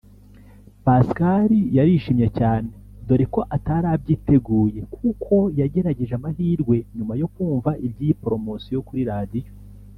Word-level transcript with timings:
Pascal 0.85 1.49
yarishimye 1.77 2.27
cyane 2.39 2.69
dore 3.07 3.25
ko 3.33 3.41
atari 3.55 3.87
abyiteguye 3.95 4.79
kuko 4.95 5.35
yagerageje 5.59 6.13
amahirwe 6.19 6.75
nyuma 6.95 7.13
yo 7.21 7.27
kumva 7.33 7.71
iby’iyi 7.85 8.13
poromosiyo 8.21 8.79
kuri 8.87 9.01
radiyo 9.11 9.51